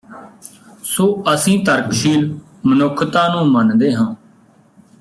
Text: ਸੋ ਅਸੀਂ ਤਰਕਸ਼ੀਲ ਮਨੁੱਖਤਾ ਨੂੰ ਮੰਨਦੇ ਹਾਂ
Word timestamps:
ਸੋ 0.83 1.05
ਅਸੀਂ 1.33 1.57
ਤਰਕਸ਼ੀਲ 1.65 2.25
ਮਨੁੱਖਤਾ 2.65 3.27
ਨੂੰ 3.27 3.45
ਮੰਨਦੇ 3.51 3.93
ਹਾਂ 3.95 4.13